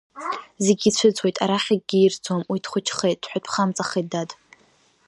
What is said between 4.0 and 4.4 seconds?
дад.